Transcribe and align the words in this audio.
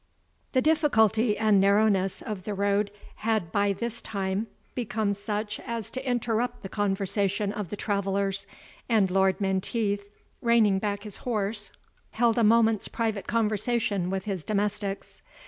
The 0.53 0.63
difficulty 0.63 1.37
and 1.37 1.61
narrowness 1.61 2.23
of 2.23 2.41
the 2.41 2.55
road 2.55 2.89
had 3.17 3.51
by 3.51 3.71
this 3.71 4.01
time 4.01 4.47
become 4.73 5.13
such 5.13 5.59
as 5.59 5.91
to 5.91 6.03
interrupt 6.09 6.63
the 6.63 6.69
conversation 6.69 7.53
of 7.53 7.69
the 7.69 7.75
travellers, 7.75 8.47
and 8.89 9.11
Lord 9.11 9.39
Menteith, 9.39 10.03
reining 10.41 10.79
back 10.79 11.03
his 11.03 11.17
horse, 11.17 11.69
held 12.13 12.39
a 12.39 12.43
moment's 12.43 12.87
private 12.87 13.27
conversation 13.27 14.09
with 14.09 14.25
his 14.25 14.43
domestics. 14.43 15.21